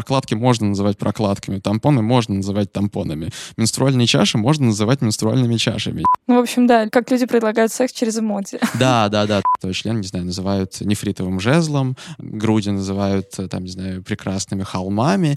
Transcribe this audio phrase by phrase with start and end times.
[0.00, 3.28] Прокладки можно называть прокладками, тампоны можно называть тампонами.
[3.58, 6.04] Менструальные чаши можно называть менструальными чашами.
[6.26, 8.60] Ну, в общем, да, как люди предлагают секс через эмодзи.
[8.78, 9.42] Да, да, да.
[9.60, 15.34] То член, не знаю, называют нефритовым жезлом, груди называют, там, не знаю, прекрасными холмами.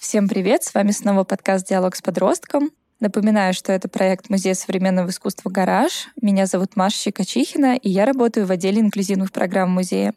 [0.00, 0.64] Всем привет!
[0.64, 2.70] С вами снова подкаст «Диалог с подростком».
[2.98, 6.08] Напоминаю, что это проект Музея современного искусства «Гараж».
[6.22, 10.14] Меня зовут Маша Щекочихина, и я работаю в отделе инклюзивных программ музея.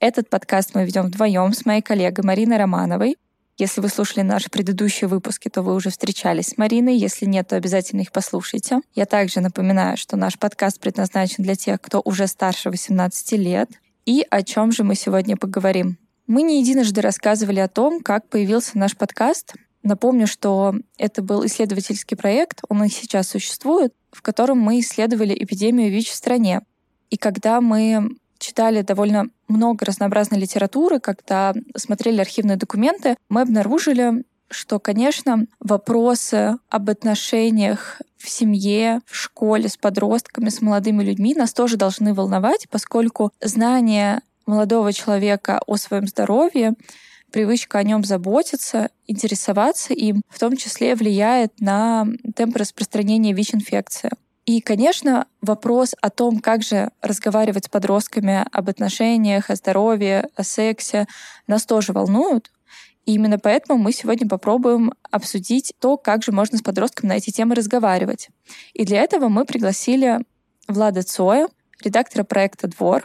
[0.00, 3.18] Этот подкаст мы ведем вдвоем с моей коллегой Мариной Романовой.
[3.58, 6.96] Если вы слушали наши предыдущие выпуски, то вы уже встречались с Мариной.
[6.96, 8.80] Если нет, то обязательно их послушайте.
[8.94, 13.68] Я также напоминаю, что наш подкаст предназначен для тех, кто уже старше 18 лет.
[14.06, 15.98] И о чем же мы сегодня поговорим?
[16.26, 19.54] Мы не единожды рассказывали о том, как появился наш подкаст.
[19.82, 25.90] Напомню, что это был исследовательский проект, он и сейчас существует, в котором мы исследовали эпидемию
[25.90, 26.62] ВИЧ в стране.
[27.10, 34.78] И когда мы читали довольно много разнообразной литературы, когда смотрели архивные документы, мы обнаружили, что,
[34.78, 41.76] конечно, вопросы об отношениях в семье, в школе, с подростками, с молодыми людьми нас тоже
[41.76, 46.74] должны волновать, поскольку знание молодого человека о своем здоровье
[47.32, 54.10] привычка о нем заботиться, интересоваться им, в том числе влияет на темп распространения ВИЧ-инфекции.
[54.44, 60.42] И, конечно, вопрос о том, как же разговаривать с подростками об отношениях, о здоровье, о
[60.42, 61.06] сексе,
[61.46, 62.50] нас тоже волнуют.
[63.06, 67.30] И именно поэтому мы сегодня попробуем обсудить то, как же можно с подростками на эти
[67.30, 68.28] темы разговаривать.
[68.74, 70.20] И для этого мы пригласили
[70.68, 71.48] Влада Цоя,
[71.82, 73.04] редактора проекта «Двор»,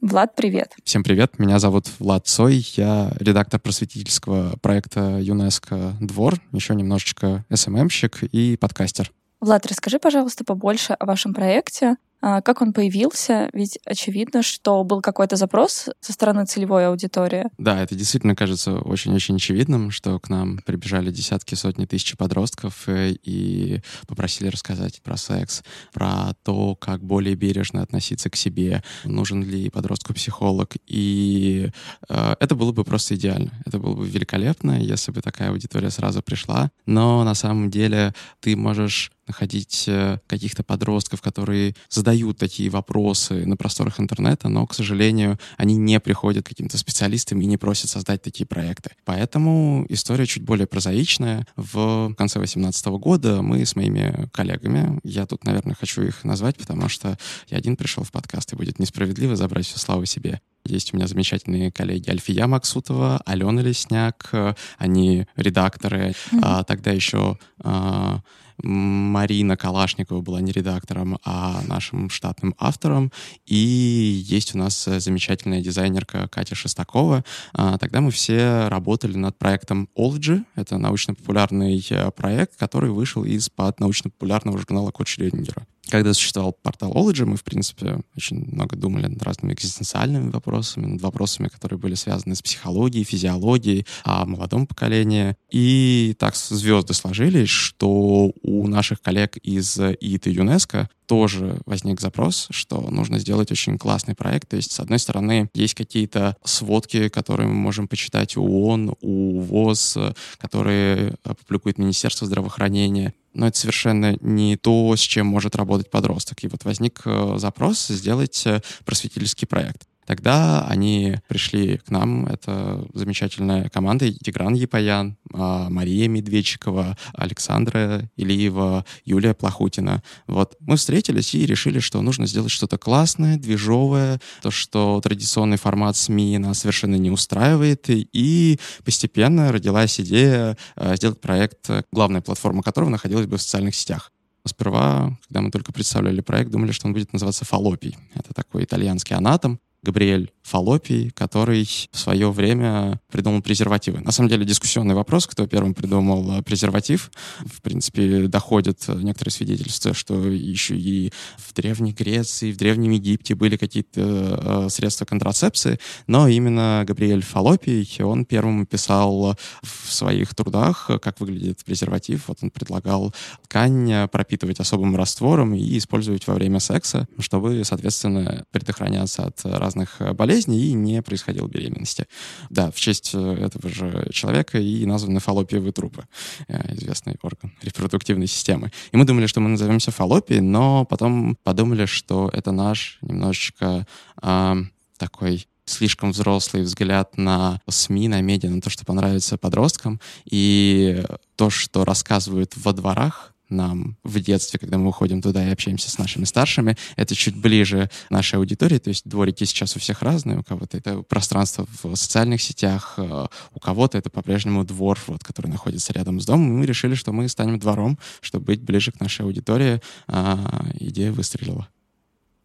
[0.00, 0.74] Влад, привет.
[0.84, 1.40] Всем привет.
[1.40, 2.64] Меня зовут Влад Цой.
[2.76, 9.10] Я редактор просветительского проекта ЮНЕСКО «Двор», еще немножечко СММщик и подкастер.
[9.40, 13.48] Влад, расскажи, пожалуйста, побольше о вашем проекте, как он появился?
[13.52, 17.46] Ведь очевидно, что был какой-то запрос со стороны целевой аудитории.
[17.58, 23.12] Да, это действительно кажется очень-очень очевидным, что к нам прибежали десятки, сотни тысяч подростков э,
[23.22, 25.62] и попросили рассказать про секс,
[25.92, 30.76] про то, как более бережно относиться к себе, нужен ли подростку психолог.
[30.86, 31.70] И
[32.08, 33.52] э, это было бы просто идеально.
[33.64, 36.70] Это было бы великолепно, если бы такая аудитория сразу пришла.
[36.86, 42.07] Но на самом деле ты можешь находить э, каких-то подростков, которые задают
[42.38, 47.46] такие вопросы на просторах интернета, но, к сожалению, они не приходят к каким-то специалистам и
[47.46, 48.90] не просят создать такие проекты.
[49.04, 51.46] Поэтому история чуть более прозаичная.
[51.56, 56.88] В конце 2018 года мы с моими коллегами, я тут, наверное, хочу их назвать, потому
[56.88, 60.40] что я один пришел в подкаст, и будет несправедливо забрать всю славу себе.
[60.64, 64.30] Есть у меня замечательные коллеги Альфия Максутова, Алена Лесняк,
[64.76, 66.40] они редакторы, mm-hmm.
[66.42, 68.20] а, тогда еще а,
[68.62, 73.12] Марина Калашникова была не редактором, а нашим штатным автором.
[73.46, 77.24] И есть у нас замечательная дизайнерка Катя Шестакова.
[77.52, 80.44] А, тогда мы все работали над проектом Ology.
[80.56, 85.66] Это научно-популярный э, проект, который вышел из-под научно-популярного журнала Шрёдингера.
[85.90, 91.00] Когда существовал портал Ology, мы, в принципе, очень много думали над разными экзистенциальными вопросами, над
[91.00, 95.34] вопросами, которые были связаны с психологией, физиологией, о молодом поколении.
[95.50, 102.48] И так звезды сложились, что у наших коллег из ИИТ и ЮНЕСКО тоже возник запрос,
[102.50, 104.48] что нужно сделать очень классный проект.
[104.48, 109.40] То есть, с одной стороны, есть какие-то сводки, которые мы можем почитать у ООН, у
[109.40, 109.96] ВОЗ,
[110.36, 116.42] которые публикует Министерство здравоохранения но это совершенно не то, с чем может работать подросток.
[116.42, 119.87] И вот возник э, запрос сделать э, просветительский проект.
[120.08, 128.86] Тогда они пришли к нам, это замечательная команда, Тигран Епаян, а, Мария Медведчикова, Александра Илиева,
[129.04, 130.02] Юлия Плохутина.
[130.26, 135.94] Вот мы встретились и решили, что нужно сделать что-то классное, движовое, то, что традиционный формат
[135.94, 142.88] СМИ нас совершенно не устраивает, и постепенно родилась идея а, сделать проект, главная платформа которого
[142.88, 144.10] находилась бы в социальных сетях.
[144.46, 147.98] Сперва, когда мы только представляли проект, думали, что он будет называться «Фалопий».
[148.14, 149.60] Это такой итальянский анатом.
[149.82, 154.00] Габриэль Фалопий, который в свое время придумал презервативы.
[154.00, 157.10] На самом деле дискуссионный вопрос, кто первым придумал э, презерватив.
[157.44, 163.56] В принципе, доходят некоторые свидетельства, что еще и в Древней Греции, в Древнем Египте были
[163.56, 171.20] какие-то э, средства контрацепции, но именно Габриэль Фалопий, он первым писал в своих трудах, как
[171.20, 172.28] выглядит презерватив.
[172.28, 173.14] Вот он предлагал
[173.44, 180.70] ткань пропитывать особым раствором и использовать во время секса, чтобы, соответственно, предохраняться от разных болезней
[180.70, 182.06] и не происходило беременности.
[182.50, 186.06] Да, в честь этого же человека и названы фаллопиевые трупы,
[186.48, 188.72] известный орган репродуктивной системы.
[188.92, 193.86] И мы думали, что мы назовемся фаллопией, но потом подумали, что это наш немножечко
[194.22, 194.54] э,
[194.96, 201.02] такой слишком взрослый взгляд на СМИ, на медиа, на то, что понравится подросткам, и
[201.36, 205.98] то, что рассказывают во дворах, нам в детстве, когда мы выходим туда и общаемся с
[205.98, 210.42] нашими старшими, это чуть ближе нашей аудитории, то есть дворики сейчас у всех разные, у
[210.42, 215.92] кого-то это пространство в социальных сетях, э, у кого-то это по-прежнему двор, вот, который находится
[215.92, 219.24] рядом с домом, и мы решили, что мы станем двором, чтобы быть ближе к нашей
[219.24, 219.80] аудитории.
[220.06, 221.68] А, идея выстрелила.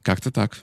[0.02, 0.62] Как-то так.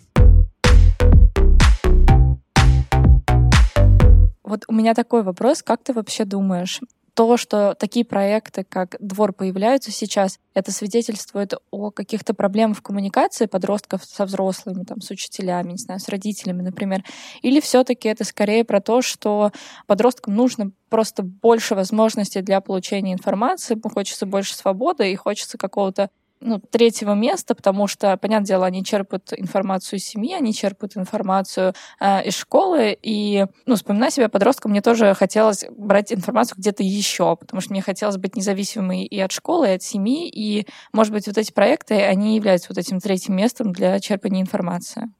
[4.43, 5.63] Вот у меня такой вопрос.
[5.63, 6.81] Как ты вообще думаешь,
[7.21, 13.45] то, что такие проекты, как «Двор» появляются сейчас, это свидетельствует о каких-то проблемах в коммуникации
[13.45, 17.05] подростков со взрослыми, там, с учителями, не знаю, с родителями, например.
[17.43, 19.53] Или все таки это скорее про то, что
[19.87, 26.09] подросткам нужно просто больше возможностей для получения информации, хочется больше свободы и хочется какого-то
[26.41, 31.75] ну, третьего места, потому что, понятное дело, они черпают информацию из семьи, они черпают информацию
[32.01, 37.37] э, из школы, и, ну, вспоминая себя подростком, мне тоже хотелось брать информацию где-то еще,
[37.37, 41.27] потому что мне хотелось быть независимой и от школы, и от семьи, и, может быть,
[41.27, 45.11] вот эти проекты, они являются вот этим третьим местом для черпания информации.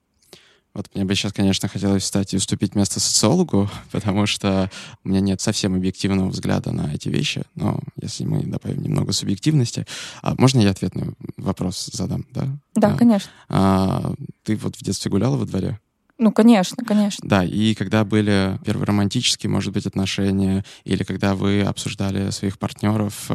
[0.75, 4.71] Вот мне бы сейчас, конечно, хотелось встать и уступить место социологу, потому что
[5.05, 9.87] у меня нет совсем объективного взгляда на эти вещи, но если мы добавим немного субъективности...
[10.23, 12.49] А можно я ответный вопрос задам, да?
[12.75, 13.31] Да, а, конечно.
[13.49, 14.15] А,
[14.45, 15.81] ты вот в детстве гуляла во дворе?
[16.19, 17.27] Ну, конечно, конечно.
[17.27, 23.31] Да, и когда были первые романтические, может быть, отношения, или когда вы обсуждали своих партнеров,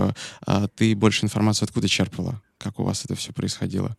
[0.46, 2.42] а, ты больше информации откуда черпала?
[2.60, 3.98] Как у вас это все происходило?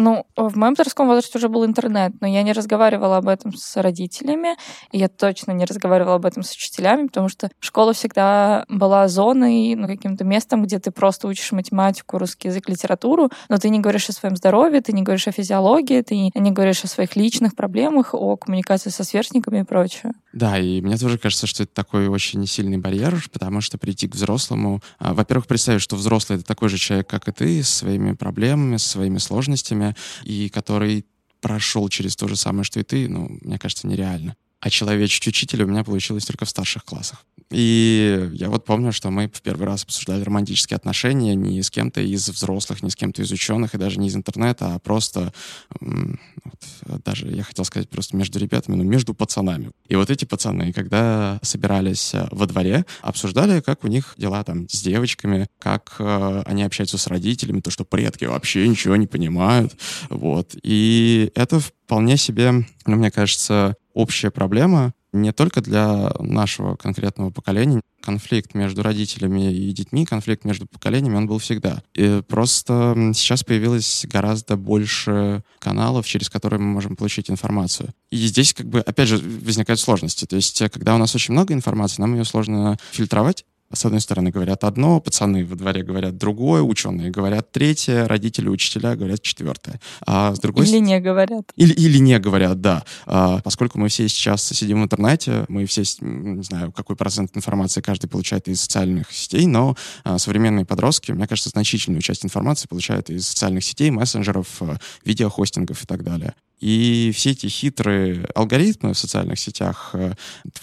[0.00, 3.76] Ну, в моем подростковом возрасте уже был интернет, но я не разговаривала об этом с
[3.82, 4.56] родителями,
[4.92, 9.74] и я точно не разговаривала об этом с учителями, потому что школа всегда была зоной,
[9.74, 14.08] ну, каким-то местом, где ты просто учишь математику, русский язык, литературу, но ты не говоришь
[14.08, 18.14] о своем здоровье, ты не говоришь о физиологии, ты не говоришь о своих личных проблемах,
[18.14, 20.14] о коммуникации со сверстниками и прочее.
[20.32, 24.14] Да, и мне тоже кажется, что это такой очень сильный барьер, потому что прийти к
[24.14, 28.12] взрослому, а, во-первых, представить, что взрослый— это такой же человек, как и ты, с своими
[28.12, 29.89] проблемами, с своими сложностями,
[30.24, 31.04] и который
[31.40, 34.36] прошел через то же самое, что и ты, ну, мне кажется, нереально.
[34.60, 37.24] А человечить учителя у меня получилось только в старших классах.
[37.50, 42.00] И я вот помню, что мы в первый раз обсуждали романтические отношения не с кем-то
[42.00, 45.32] из взрослых, не с кем-то из ученых, и даже не из интернета, а просто,
[45.80, 49.72] вот, даже, я хотел сказать, просто между ребятами, но между пацанами.
[49.88, 54.68] И вот эти пацаны, когда собирались э, во дворе, обсуждали, как у них дела там
[54.68, 59.76] с девочками, как э, они общаются с родителями, то, что предки вообще ничего не понимают.
[60.08, 60.54] Вот.
[60.62, 62.52] И это вполне себе,
[62.86, 67.80] ну, мне кажется, общая проблема не только для нашего конкретного поколения.
[68.00, 71.82] Конфликт между родителями и детьми, конфликт между поколениями, он был всегда.
[71.94, 77.88] И просто сейчас появилось гораздо больше каналов, через которые мы можем получить информацию.
[78.12, 80.26] И здесь, как бы, опять же, возникают сложности.
[80.26, 84.30] То есть, когда у нас очень много информации, нам ее сложно фильтровать, с одной стороны
[84.30, 89.80] говорят одно, пацаны во дворе говорят другое, ученые говорят третье, родители, учителя говорят четвертое.
[90.06, 90.82] А с другой или ст...
[90.82, 91.52] не говорят.
[91.56, 92.84] Или, или не говорят, да.
[93.06, 97.80] А, поскольку мы все сейчас сидим в интернете, мы все, не знаю, какой процент информации
[97.80, 103.08] каждый получает из социальных сетей, но а, современные подростки, мне кажется, значительную часть информации получают
[103.10, 106.34] из социальных сетей, мессенджеров, а, видеохостингов и так далее.
[106.60, 110.12] И все эти хитрые алгоритмы в социальных сетях, э,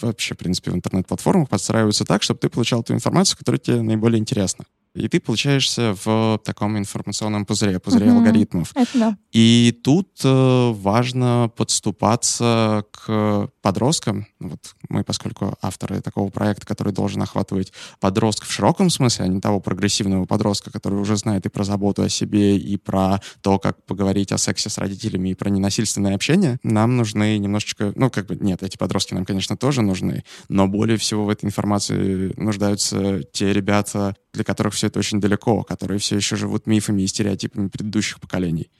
[0.00, 4.18] вообще, в принципе, в интернет-платформах подстраиваются так, чтобы ты получал ту информацию, которая тебе наиболее
[4.18, 4.64] интересна
[4.94, 8.18] и ты получаешься в таком информационном пузыре, пузыре угу.
[8.18, 8.72] алгоритмов.
[8.74, 9.18] Это да.
[9.32, 14.26] И тут э, важно подступаться к подросткам.
[14.40, 19.40] Вот мы, поскольку авторы такого проекта, который должен охватывать подростков в широком смысле, а не
[19.40, 23.84] того прогрессивного подростка, который уже знает и про заботу о себе, и про то, как
[23.84, 27.92] поговорить о сексе с родителями, и про ненасильственное общение, нам нужны немножечко...
[27.94, 31.46] Ну, как бы, нет, эти подростки нам, конечно, тоже нужны, но более всего в этой
[31.46, 37.02] информации нуждаются те ребята, для которых все это очень далеко, которые все еще живут мифами
[37.02, 38.70] и стереотипами предыдущих поколений.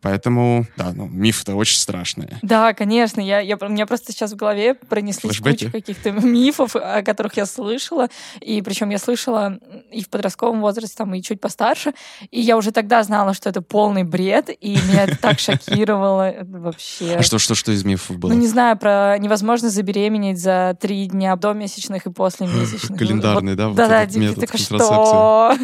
[0.00, 2.38] Поэтому, да, ну, миф-то очень страшные.
[2.40, 3.20] Да, конечно.
[3.20, 5.66] Я, я, у меня просто сейчас в голове пронеслись Флэшбэки?
[5.66, 8.08] куча каких-то мифов, о которых я слышала.
[8.40, 9.58] И причем я слышала
[9.92, 11.92] и в подростковом возрасте, там, и чуть постарше.
[12.30, 17.16] И я уже тогда знала, что это полный бред, и меня это так шокировало вообще.
[17.16, 18.30] А что, что, что из мифов было?
[18.30, 22.98] Ну, не знаю, про невозможность забеременеть за три дня до месячных и после месячных.
[22.98, 23.68] Календарный, да?
[23.68, 24.40] Да-да, типа,
[24.78, 25.54] что?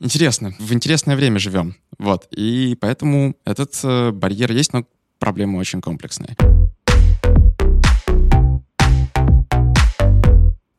[0.00, 0.54] Интересно.
[0.58, 1.74] В интересное время живем.
[1.98, 2.26] Вот.
[2.30, 4.84] И поэтому этот э, барьер есть, но
[5.18, 6.36] проблемы очень комплексные.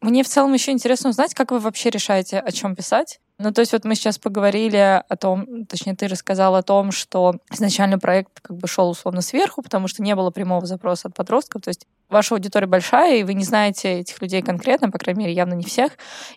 [0.02, 3.20] Мне в целом еще интересно узнать, как вы вообще решаете, о чем писать.
[3.40, 7.36] Ну, то есть вот мы сейчас поговорили о том, точнее, ты рассказал о том, что
[7.52, 11.62] изначально проект как бы шел условно сверху, потому что не было прямого запроса от подростков.
[11.62, 15.34] То есть ваша аудитория большая, и вы не знаете этих людей конкретно, по крайней мере,
[15.34, 15.92] явно не всех.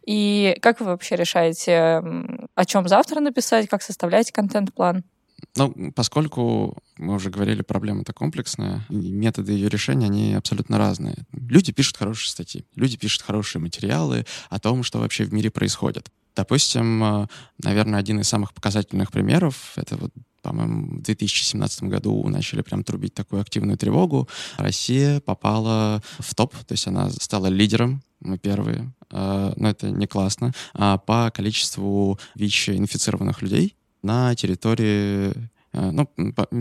[0.04, 2.02] И как вы вообще решаете,
[2.54, 5.02] о чем завтра написать, как составляете контент-план?
[5.56, 11.16] Ну, поскольку мы уже говорили, проблема-то комплексная, методы ее решения, они абсолютно разные.
[11.32, 16.10] Люди пишут хорошие статьи, люди пишут хорошие материалы о том, что вообще в мире происходит.
[16.36, 17.26] Допустим, э,
[17.62, 23.12] наверное, один из самых показательных примеров— это вот по-моему, в 2017 году начали прям трубить
[23.12, 24.26] такую активную тревогу.
[24.56, 30.06] Россия попала в топ, то есть она стала лидером, мы первые, э, но это не
[30.06, 35.32] классно, а по количеству ВИЧ-инфицированных людей на территории
[35.72, 36.06] ну,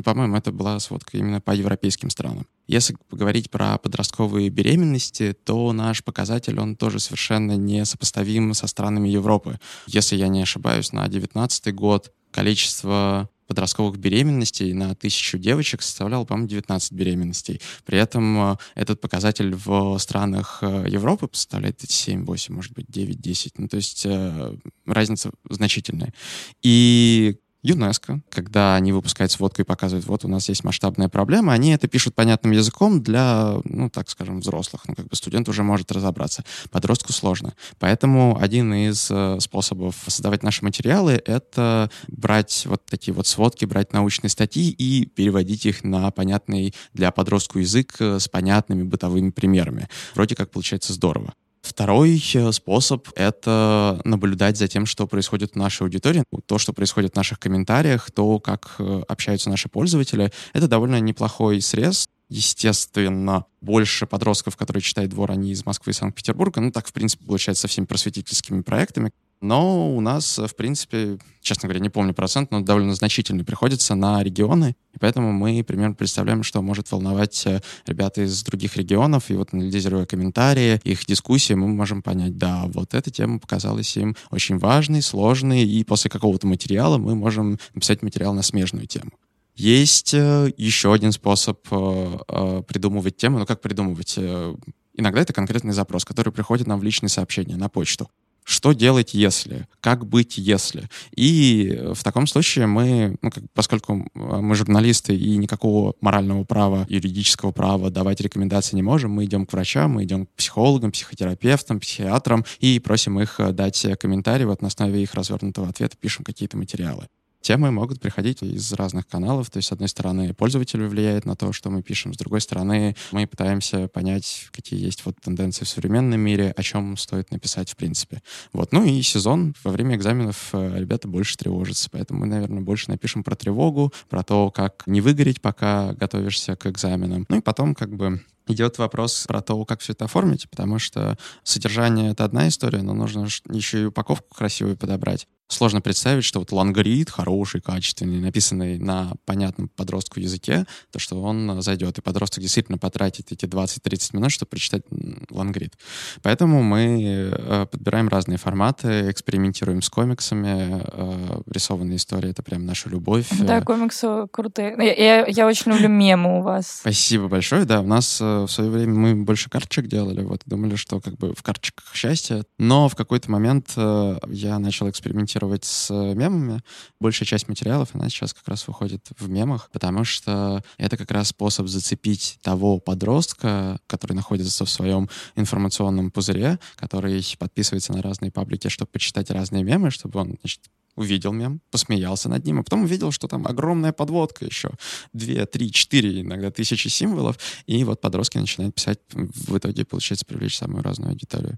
[0.03, 2.45] по-моему, это была сводка именно по европейским странам.
[2.67, 9.09] Если поговорить про подростковые беременности, то наш показатель, он тоже совершенно не сопоставим со странами
[9.09, 9.59] Европы.
[9.87, 16.47] Если я не ошибаюсь, на 2019 год количество подростковых беременностей на тысячу девочек составлял, по-моему,
[16.47, 17.59] 19 беременностей.
[17.83, 23.19] При этом э, этот показатель в странах э, Европы составляет 7, 8, может быть, 9,
[23.19, 23.57] 10.
[23.57, 26.13] Ну, то есть э, разница значительная.
[26.61, 31.71] И ЮНЕСКО, когда они выпускают сводку и показывают, вот у нас есть масштабная проблема, они
[31.71, 34.83] это пишут понятным языком для, ну, так скажем, взрослых.
[34.87, 36.43] Ну, как бы студент уже может разобраться.
[36.71, 37.53] Подростку сложно.
[37.77, 43.91] Поэтому один из э, способов создавать наши материалы— это брать вот такие вот сводки, брать
[43.91, 49.89] научные статьи и переводить их на понятный для подростку язык э, с понятными бытовыми примерами.
[50.15, 51.33] Вроде как получается здорово.
[51.61, 56.23] Второй э, способ— это наблюдать за тем, что происходит в нашей аудитории.
[56.45, 61.61] То, что происходит в наших комментариях, то, как э, общаются наши пользователи, это довольно неплохой
[61.61, 62.07] срез.
[62.29, 66.61] Естественно, больше подростков, которые читают «Двор», они из Москвы и Санкт-Петербурга.
[66.61, 69.11] Ну, так, в принципе, получается со всеми просветительскими проектами.
[69.41, 74.21] Но у нас, в принципе, честно говоря, не помню процент, но довольно значительный приходится на
[74.21, 74.75] регионы.
[74.93, 79.29] И поэтому мы примерно представляем, что может волновать э, ребята из других регионов.
[79.29, 84.17] И вот анализируя комментарии, их дискуссии, мы можем понять, да, вот эта тема показалась им
[84.29, 89.11] очень важной, сложной, и после какого-то материала мы можем написать материал на смежную тему.
[89.55, 93.39] Есть э, еще один способ э, придумывать тему.
[93.39, 94.17] Ну, как придумывать?
[94.17, 98.09] Иногда это конкретный запрос, который приходит нам в личные сообщения на почту
[98.49, 100.89] что делать, если, как быть, если.
[101.15, 107.51] И в таком случае мы, ну, как, поскольку мы журналисты и никакого морального права, юридического
[107.51, 112.43] права давать рекомендации не можем, мы идем к врачам, мы идем к психологам, психотерапевтам, психиатрам
[112.59, 117.07] и просим их дать комментарии, вот на основе их развернутого ответа пишем какие-то материалы.
[117.41, 121.53] Темы могут приходить из разных каналов, то есть, с одной стороны, пользователь влияет на то,
[121.53, 126.19] что мы пишем, с другой стороны, мы пытаемся понять, какие есть вот тенденции в современном
[126.19, 128.21] мире, о чем стоит написать в принципе.
[128.51, 128.73] Вот.
[128.73, 133.23] Ну и сезон, во время экзаменов э, ребята больше тревожатся, поэтому мы, наверное, больше напишем
[133.23, 137.25] про тревогу, про то, как не выгореть, пока готовишься к экзаменам.
[137.29, 141.17] Ну и потом как бы идет вопрос про то, как все это оформить, потому что
[141.43, 145.27] содержание— это одна история, но нужно еще и упаковку красивую подобрать.
[145.49, 151.63] Сложно представить, что вот лангрид хороший, качественный, написанный на понятном подростку языке, то, что он
[151.63, 154.83] зайдет, и подросток действительно потратит эти 20-30 минут, чтобы прочитать
[155.31, 155.73] лангрид.
[156.21, 160.83] Поэтому мы э, подбираем разные форматы, экспериментируем с комиксами.
[160.83, 163.29] Э, рисованные истории— это прям наша любовь.
[163.39, 164.75] Да, комиксы крутые.
[164.77, 166.79] Я, я, я очень люблю мемы у вас.
[166.81, 167.65] Спасибо большое.
[167.65, 171.17] Да, у нас э, в свое время мы больше карточек делали, вот, думали, что как
[171.17, 172.43] бы в карточках счастье.
[172.59, 176.61] Но в какой-то момент я начал экспериментировать экспериментировать с э, мемами.
[176.99, 181.29] Большая часть материалов, она сейчас как раз выходит в мемах, потому что это как раз
[181.29, 188.67] способ зацепить того подростка, который находится в своем информационном пузыре, который подписывается на разные паблики,
[188.69, 190.61] чтобы почитать разные мемы, чтобы он значит,
[190.95, 194.71] увидел мем, посмеялся над ним, а потом увидел, что там огромная подводка еще,
[195.13, 200.57] две, три, четыре, иногда тысячи символов, и вот подростки начинают писать, в итоге получается привлечь
[200.57, 201.57] самую разную аудиторию.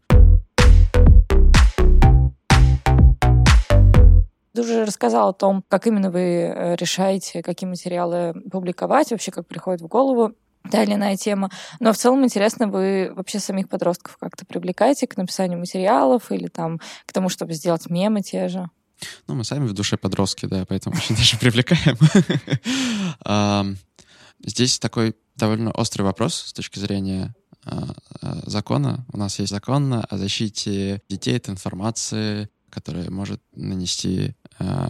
[4.53, 9.48] Ты уже рассказал о том, как именно вы э, решаете, какие материалы публиковать, вообще как
[9.48, 10.34] приходит в голову
[10.70, 11.50] та или иная тема.
[11.79, 16.79] Но в целом интересно, вы вообще самих подростков как-то привлекаете к написанию материалов или там
[17.05, 18.70] к тому, чтобы сделать мемы те же?
[19.27, 21.98] Ну, мы сами в душе подростки, да, поэтому очень даже привлекаем.
[24.43, 29.05] Здесь такой довольно острый вопрос с точки зрения а, а, закона.
[29.13, 34.36] У нас есть закон о защите детей от информации, которая может нанести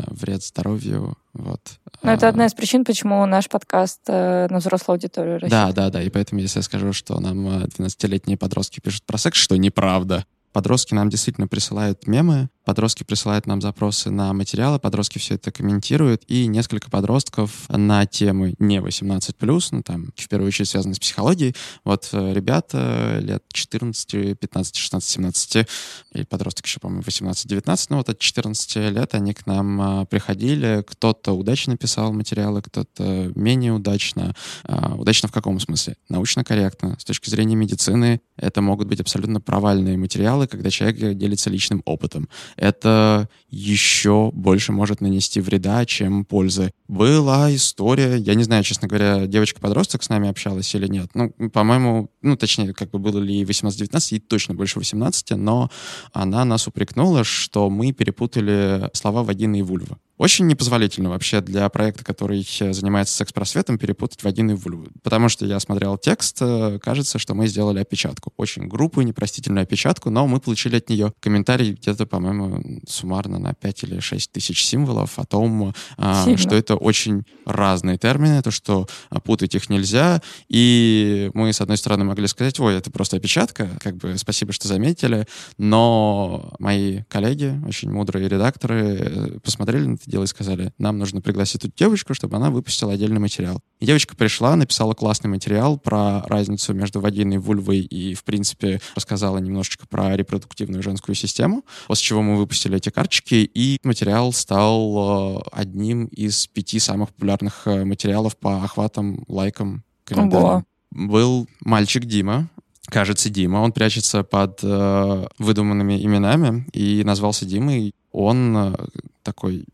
[0.08, 1.18] вред здоровью.
[1.34, 1.62] Вот.
[2.04, 5.74] Но это одна из причин, почему наш подкаст э, на взрослую аудиторию рассчитан.
[5.74, 6.04] Да, да, да.
[6.04, 10.26] И поэтому, если я скажу, что нам 12-летние подростки пишут про секс, что неправда.
[10.52, 16.24] Подростки нам действительно присылают мемы, Подростки присылают нам запросы на материалы, подростки все это комментируют,
[16.28, 21.56] и несколько подростков на темы не 18+, ну там в первую очередь связаны с психологией.
[21.84, 25.68] Вот э, ребята лет 14, 15, 16, 17,
[26.14, 30.86] и подросток еще, по-моему, 18-19, ну вот от 14 лет они к нам а, приходили,
[30.88, 34.36] кто-то удачно писал материалы, кто-то менее удачно.
[34.68, 35.96] Удачно в каком смысле?
[36.10, 36.96] Научно корректно.
[37.00, 42.28] С точки зрения медицины это могут быть абсолютно провальные материалы, когда человек делится личным опытом
[42.56, 46.72] это еще больше может нанести вреда, чем пользы.
[46.88, 51.10] Была история, я не знаю, честно говоря, девочка-подросток с нами общалась или нет.
[51.14, 55.70] Ну, по-моему, ну, точнее, как бы было ли 18-19, и точно больше 18, но
[56.14, 59.98] она нас упрекнула, что мы перепутали слова вагины и вульва.
[60.22, 64.86] Очень непозволительно вообще для проекта, который занимается секс-просветом, перепутать вагину и вульву.
[65.02, 68.32] Потому что я смотрел текст, э, кажется, что мы сделали опечатку.
[68.38, 73.84] Очень грубую, непростительную опечатку, но мы получили от нее комментарий где-то, по-моему, суммарно на 5
[73.86, 79.20] или 6 тысяч символов о том, а, что это очень разные термины, то, что а,
[79.20, 80.22] путать их нельзя.
[80.50, 84.68] И мы, с одной стороны, могли сказать, ой, это просто опечатка, как бы спасибо, что
[84.68, 85.26] заметили,
[85.58, 91.22] но мои коллеги, очень мудрые редакторы, э, посмотрели на это дело и сказали, нам нужно
[91.22, 93.62] пригласить эту девочку, чтобы она выпустила отдельный материал.
[93.80, 98.82] И девочка пришла, написала классный материал про разницу между вагиной и вульвой и, в принципе,
[98.96, 105.38] рассказала немножечко про репродуктивную женскую систему, после чего мы выпустили эти карточки, и материал стал
[105.38, 110.66] э, одним из пяти самых популярных э, материалов по охватам, лайкам, комментариям.
[110.92, 112.50] Был мальчик Дима,
[112.86, 113.58] кажется, Дима.
[113.58, 117.94] Он прячется под э, выдуманными именами и назвался Димой.
[118.12, 118.76] Он э,
[119.24, 119.66] такой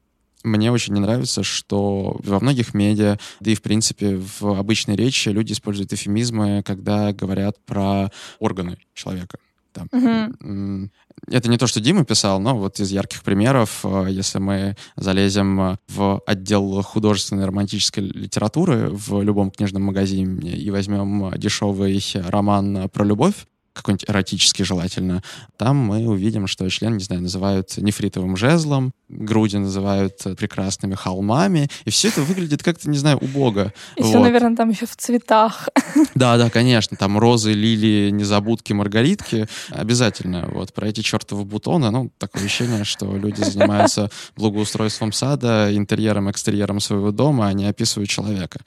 [0.44, 5.30] мне очень не нравится, что во многих медиа, да и в принципе в обычной речи
[5.30, 9.38] люди используют эфемизмы, когда говорят про органы человека.
[9.74, 9.88] Там.
[9.92, 10.90] Uh-huh.
[11.28, 15.78] Это не то, что Дима писал, но вот из ярких примеров, э, если мы залезем
[15.88, 23.46] в отдел художественной романтической литературы в любом книжном магазине и возьмем дешевый роман про любовь,
[23.78, 25.24] какой-нибудь эротический желательно,
[25.58, 31.90] там мы увидим, что член, не знаю, называют нефритовым жезлом, груди называют прекрасными холмами, и
[31.90, 33.74] все это выглядит как-то, не знаю, убого.
[33.96, 34.10] И вот.
[34.10, 35.70] все, наверное, там еще в цветах.
[36.16, 40.48] Да, да, конечно, там розы, лилии, незабудки, маргаритки, обязательно.
[40.52, 46.80] Вот про эти чертовы бутоны, ну, такое ощущение, что люди занимаются благоустройством сада, интерьером, экстерьером
[46.80, 48.60] своего дома, а не описывают человека.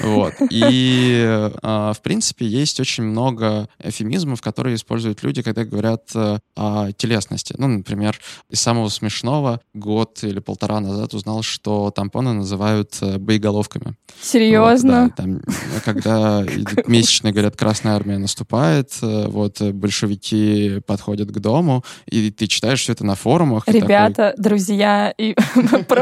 [0.00, 0.34] Вот.
[0.50, 6.40] И, а, в принципе, есть очень много эфемизмов, которые которые используют люди, когда говорят э,
[6.56, 7.54] о телесности.
[7.58, 8.18] Ну, например,
[8.50, 13.94] из самого смешного год или полтора назад узнал, что тампоны называют э, боеголовками.
[14.20, 15.02] Серьезно?
[15.04, 15.40] Вот, да, там,
[15.84, 16.44] когда
[16.88, 22.94] месячные, говорят, Красная Армия наступает, э, вот большевики подходят к дому, и ты читаешь все
[22.94, 23.62] это на форумах.
[23.68, 24.42] Ребята, такой...
[24.42, 25.36] друзья и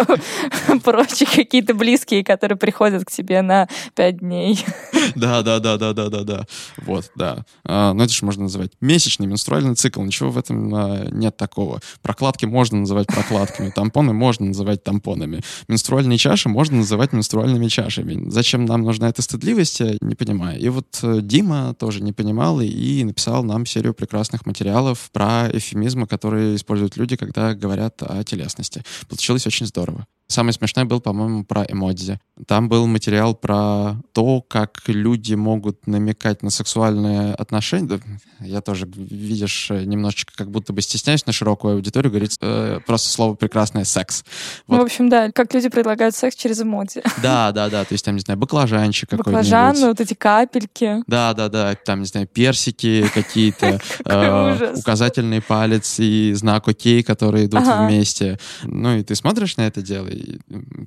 [0.82, 4.64] прочие какие-то близкие, которые приходят к тебе на пять дней.
[5.14, 6.46] Да, да, да, да, да, да, да.
[6.78, 7.44] Вот, да.
[7.64, 10.02] А, ну, это же можно называть месячный менструальный цикл.
[10.02, 11.80] Ничего в этом а, нет такого.
[12.02, 15.42] Прокладки можно называть прокладками, тампоны можно называть тампонами.
[15.68, 18.30] Менструальные чаши можно называть менструальными чашами.
[18.30, 20.58] Зачем нам нужна эта стыдливость, я не понимаю.
[20.58, 26.06] И вот э, Дима тоже не понимал и написал нам серию прекрасных материалов про эфемизмы,
[26.06, 28.82] которые используют люди, когда говорят о телесности.
[29.08, 30.06] Получилось очень здорово.
[30.28, 32.18] Самый смешной был, по-моему, про эмодзи.
[32.46, 38.00] Там был материал про то, как люди могут намекать на сексуальные отношения.
[38.40, 43.34] Я тоже, видишь, немножечко как будто бы стесняюсь на широкую аудиторию говорить э, просто слово
[43.34, 44.24] прекрасное «секс».
[44.66, 44.76] Вот.
[44.76, 47.02] Ну, в общем, да, как люди предлагают секс через эмодзи.
[47.22, 49.48] Да, да, да, то есть там, не знаю, баклажанчик какой-нибудь.
[49.48, 51.04] Баклажаны, вот эти капельки.
[51.06, 57.46] Да, да, да, там, не знаю, персики какие-то, э, указательный палец и знак «Окей», которые
[57.46, 58.38] идут вместе.
[58.64, 60.08] Ну и ты смотришь на это дело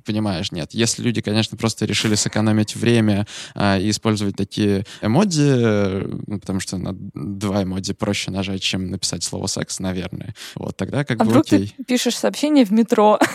[0.04, 0.70] понимаешь, нет.
[0.72, 6.78] Если люди, конечно, просто решили сэкономить время а, и использовать такие эмодзи, ну, потому что
[6.78, 10.34] на два эмодзи проще нажать, чем написать слово «секс», наверное.
[10.54, 11.74] Вот тогда как а бы вдруг окей.
[11.76, 13.18] ты пишешь сообщение в метро?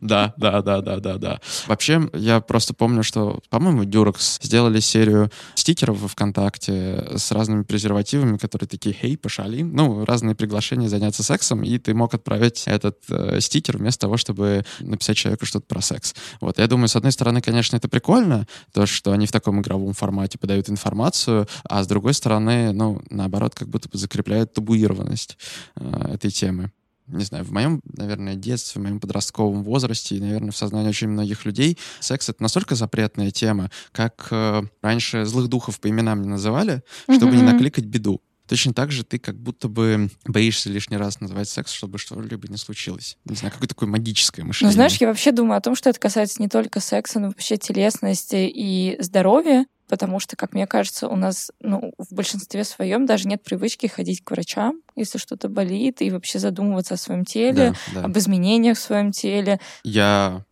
[0.00, 1.40] Да, да, да, да, да, да.
[1.66, 8.36] Вообще, я просто помню, что, по-моему, Durex сделали серию стикеров во ВКонтакте с разными презервативами,
[8.36, 9.62] которые такие «Хей, пошали».
[9.62, 14.64] Ну, разные приглашения заняться сексом, и ты мог отправить этот э, стикер вместо того, чтобы
[14.80, 16.14] написать написать человеку что-то про секс.
[16.40, 19.92] Вот, я думаю, с одной стороны, конечно, это прикольно, то, что они в таком игровом
[19.94, 25.38] формате подают информацию, а с другой стороны, ну, наоборот, как будто бы закрепляют табуированность
[25.76, 26.70] э, этой темы.
[27.06, 31.08] не знаю, в моем, наверное, детстве, в моем подростковом возрасте и, наверное, в сознании очень
[31.08, 36.28] многих людей секс— это настолько запретная тема, как э, раньше злых духов по именам не
[36.28, 37.36] называли, чтобы mm-hmm.
[37.36, 38.20] не накликать беду.
[38.48, 42.56] Точно так же ты как будто бы боишься лишний раз называть секс, чтобы что-либо не
[42.56, 43.18] случилось.
[43.24, 44.70] Не знаю, какое такое магическое ну, мышление.
[44.70, 47.58] Ну, знаешь, я вообще думаю о том, что это касается не только секса, но вообще
[47.58, 53.28] телесности и здоровья, потому что, как мне кажется, у нас ну, в большинстве своем даже
[53.28, 58.00] нет привычки ходить к врачам, если что-то болит, и вообще задумываться о своем теле, да,
[58.00, 58.04] да.
[58.06, 59.60] об изменениях в своем теле.
[59.84, 60.44] Я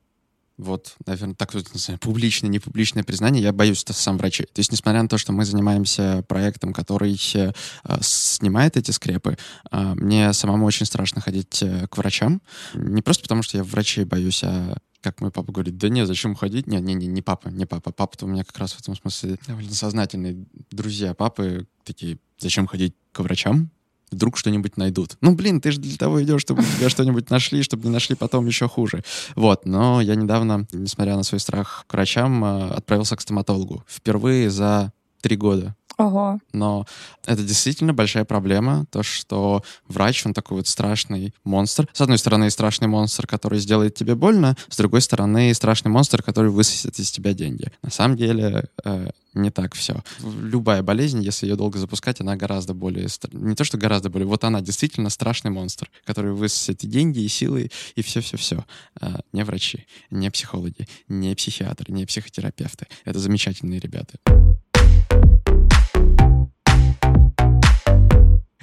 [0.59, 4.47] вот, наверное, так вот, не знаю, публичное, признание, я боюсь это сам врачей.
[4.47, 7.53] То есть, несмотря на то, что мы занимаемся проектом, который э,
[8.01, 9.37] снимает эти скрепы,
[9.71, 12.41] э, мне самому очень страшно ходить э, к врачам.
[12.75, 16.35] Не просто потому, что я врачей боюсь, а как мой папа говорит, да нет, зачем
[16.35, 16.67] ходить?
[16.67, 17.93] Не, не, не, не папа, не папа.
[17.93, 22.95] Папа-то у меня как раз в этом смысле довольно сознательные друзья папы такие, зачем ходить
[23.13, 23.71] к врачам?
[24.11, 25.17] Вдруг что-нибудь найдут.
[25.21, 28.47] Ну, блин, ты же для того идешь, чтобы тебя что-нибудь нашли, чтобы не нашли потом
[28.47, 29.03] еще хуже.
[29.35, 33.85] Вот, но я недавно, несмотря на свой страх к врачам, э, отправился к стоматологу.
[33.89, 35.75] Впервые за три года.
[35.99, 36.39] Ого.
[36.53, 36.87] Но
[37.25, 41.89] это действительно большая проблема, то, что врач, он такой вот страшный монстр.
[41.93, 46.51] С одной стороны, страшный монстр, который сделает тебе больно, с другой стороны, страшный монстр, который
[46.51, 47.73] высосет из тебя деньги.
[47.83, 50.03] На самом деле, э, не так все.
[50.21, 53.09] Любая болезнь, если ее долго запускать, она гораздо более...
[53.33, 57.29] Не то, что гораздо более, вот она действительно страшный монстр, который высосет и деньги, и
[57.29, 58.65] силы, и все-все-все.
[59.01, 62.87] А, не врачи, не психологи, не психиатры, не психотерапевты.
[63.05, 64.19] Это замечательные ребята.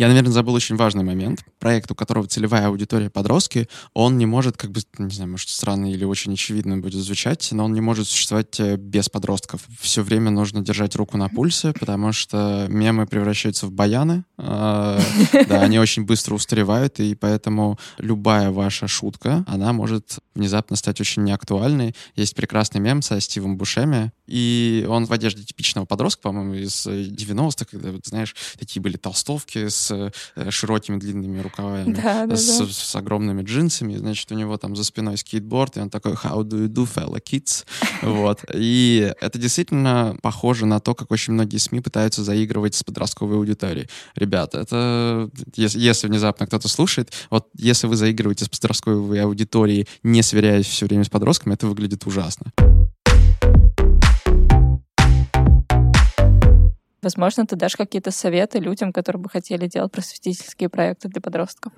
[0.04, 1.46] Я, наверное, забыл очень важный момент.
[1.60, 5.90] Проект, у которого целевая аудитория подростки, он не может, как бы, не знаю, может, странно
[5.90, 9.62] или очень очевидно будет звучать, но он не может существовать э, без подростков.
[9.80, 14.26] Все время нужно держать руку на пульсе, потому что мемы превращаются в баяны.
[14.38, 15.00] А,
[15.48, 21.24] да, они очень быстро устаревают, и поэтому любая ваша шутка, она может внезапно стать очень
[21.24, 21.96] неактуальной.
[22.18, 27.66] Есть прекрасный мем со Стивом Бушеми, и он в одежде типичного подростка, по-моему, из 90-х,
[27.72, 29.93] когда, вот, знаешь, такие были толстовки с
[30.36, 32.66] э, широкими длинными рукавами, да, да, с, да.
[32.70, 36.66] с огромными джинсами, значит, у него там за спиной скейтборд, и он такой «How do
[36.66, 37.66] you do, fella kids?»
[38.02, 38.44] Вот.
[38.54, 43.90] И это действительно похоже на то, как очень многие СМИ пытаются заигрывать с подростковой аудиторией.
[44.16, 45.30] Ребята, это...
[45.56, 50.86] Если, если внезапно кто-то слушает, вот если вы заигрываете с подростковой аудиторией, не сверяясь все
[50.86, 52.52] время с подростками, это выглядит ужасно.
[57.04, 61.74] Возможно, ты дашь какие-то советы людям, которые бы хотели делать просветительские проекты для подростков.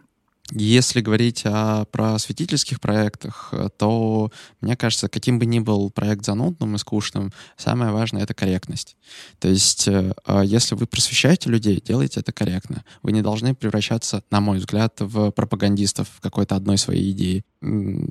[0.51, 4.31] Если говорить о просветительских проектах, то,
[4.61, 8.95] мне кажется, каким бы ни был проект занудным и скучным, самое важное— это корректность.
[9.39, 12.83] То есть, э, если вы просвещаете людей, делайте это корректно.
[13.01, 17.43] Вы не должны превращаться, на мой взгляд, в пропагандистов какой-то одной своей идеи.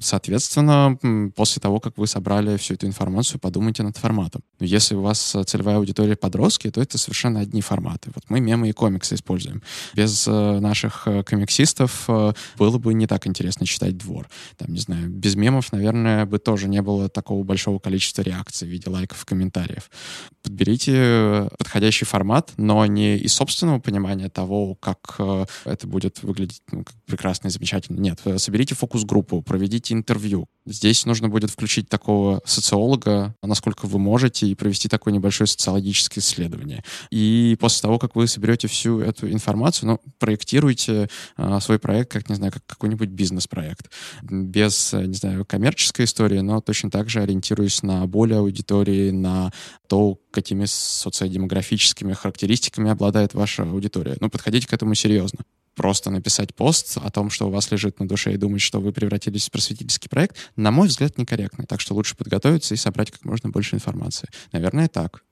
[0.00, 0.98] Соответственно,
[1.36, 4.42] после того, как вы собрали всю эту информацию, подумайте над форматом.
[4.58, 8.10] Если у вас целевая аудитория подростки, то это совершенно одни форматы.
[8.14, 9.62] Вот мы мемы и комиксы используем.
[9.94, 11.22] Без э, наших э,
[12.56, 14.28] было бы не так интересно читать двор.
[14.56, 18.70] Там, не знаю, без мемов, наверное, бы тоже не было такого большого количества реакций в
[18.70, 19.90] виде лайков и комментариев.
[20.42, 26.84] Подберите подходящий формат, но не из собственного понимания того, как э, это будет выглядеть ну,
[27.06, 28.00] прекрасно и замечательно.
[28.00, 30.48] Нет, соберите фокус-группу, проведите интервью.
[30.66, 36.82] Здесь нужно будет включить такого социолога, насколько вы можете, и провести такое небольшое социологическое исследование.
[37.10, 42.28] И после того, как вы соберете всю эту информацию, ну, проектируйте э, свой проект как,
[42.30, 43.90] не знаю, как какой-нибудь бизнес-проект.
[44.22, 49.52] Без, не знаю, коммерческой истории, но точно так же ориентируясь на более аудитории, на
[49.86, 54.16] то, какими социодемографическими характеристиками обладает ваша аудитория.
[54.20, 55.40] Ну, подходите к этому серьезно
[55.74, 58.92] просто написать пост о том, что у вас лежит на душе, и думать, что вы
[58.92, 61.66] превратились в просветительский проект, на мой взгляд, некорректно.
[61.66, 64.28] Так что лучше подготовиться и собрать как можно больше информации.
[64.52, 65.22] Наверное, так.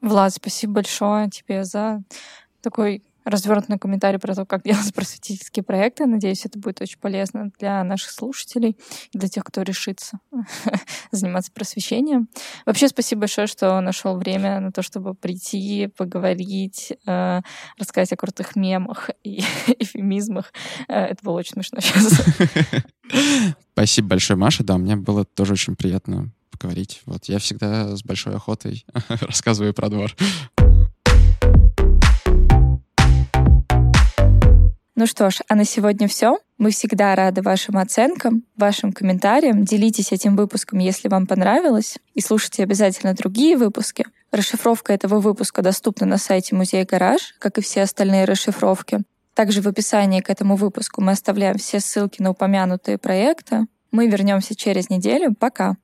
[0.00, 2.02] Влад, спасибо большое тебе за
[2.62, 6.06] такой развернутый комментарий про то, как делать просветительские проекты.
[6.06, 8.76] Надеюсь, это будет очень полезно для наших слушателей
[9.12, 10.18] и для тех, кто решится
[11.10, 12.28] заниматься просвещением.
[12.66, 17.40] Вообще, спасибо большое, что нашел время на то, чтобы прийти, поговорить, э,
[17.78, 19.40] рассказать о крутых мемах и
[19.78, 20.52] эфемизмах.
[20.88, 22.20] Э, это было очень смешно сейчас.
[23.72, 24.62] Спасибо большое, Маша.
[24.62, 27.00] Да, мне было тоже очень приятно поговорить.
[27.06, 28.84] Вот я всегда с большой охотой
[29.20, 30.14] рассказываю про двор.
[35.00, 36.40] Ну что ж, а на сегодня все.
[36.58, 39.64] Мы всегда рады вашим оценкам, вашим комментариям.
[39.64, 41.96] Делитесь этим выпуском, если вам понравилось.
[42.12, 44.04] И слушайте обязательно другие выпуски.
[44.30, 49.00] Расшифровка этого выпуска доступна на сайте Музея Гараж, как и все остальные расшифровки.
[49.32, 53.64] Также в описании к этому выпуску мы оставляем все ссылки на упомянутые проекты.
[53.92, 55.34] Мы вернемся через неделю.
[55.34, 55.76] Пока!